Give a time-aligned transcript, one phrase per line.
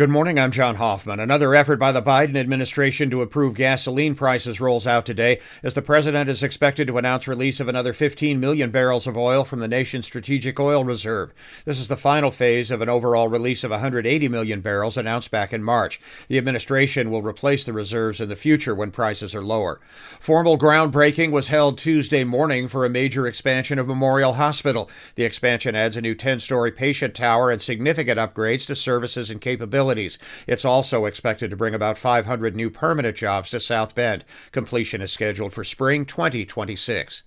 [0.00, 0.38] Good morning.
[0.38, 1.20] I'm John Hoffman.
[1.20, 5.82] Another effort by the Biden administration to approve gasoline prices rolls out today as the
[5.82, 9.68] president is expected to announce release of another 15 million barrels of oil from the
[9.68, 11.34] nation's strategic oil reserve.
[11.66, 15.52] This is the final phase of an overall release of 180 million barrels announced back
[15.52, 16.00] in March.
[16.28, 19.82] The administration will replace the reserves in the future when prices are lower.
[20.18, 24.88] Formal groundbreaking was held Tuesday morning for a major expansion of Memorial Hospital.
[25.16, 29.89] The expansion adds a new 10-story patient tower and significant upgrades to services and capabilities
[29.90, 30.18] facilities.
[30.46, 34.24] It's also expected to bring about 500 new permanent jobs to South Bend.
[34.52, 37.24] Completion is scheduled for spring 2026.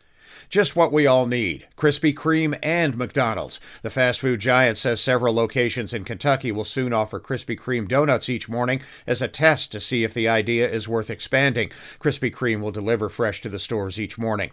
[0.49, 3.59] Just what we all need Krispy Kreme and McDonald's.
[3.81, 8.29] The fast food giant says several locations in Kentucky will soon offer Krispy Kreme donuts
[8.29, 11.69] each morning as a test to see if the idea is worth expanding.
[11.99, 14.51] Krispy Kreme will deliver fresh to the stores each morning.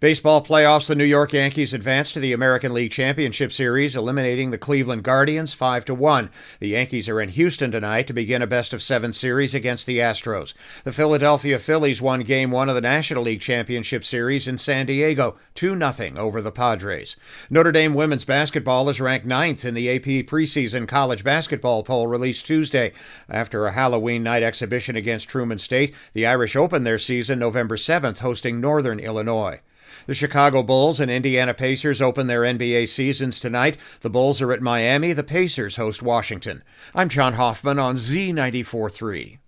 [0.00, 4.58] Baseball playoffs, the New York Yankees advanced to the American League Championship Series, eliminating the
[4.58, 6.30] Cleveland Guardians 5 to 1.
[6.60, 9.98] The Yankees are in Houston tonight to begin a best of 7 series against the
[9.98, 10.54] Astros.
[10.84, 15.36] The Philadelphia Phillies won game 1 of the National League Championship Series in San Diego
[15.54, 17.16] 2 0 over the Padres.
[17.50, 22.46] Notre Dame women's basketball is ranked ninth in the AP preseason college basketball poll released
[22.46, 22.92] Tuesday.
[23.28, 28.18] After a Halloween night exhibition against Truman State, the Irish open their season November 7th
[28.18, 29.60] hosting Northern Illinois.
[30.06, 33.76] The Chicago Bulls and Indiana Pacers open their NBA seasons tonight.
[34.00, 35.12] The Bulls are at Miami.
[35.12, 36.62] The Pacers host Washington.
[36.94, 39.38] I'm John Hoffman on Z943.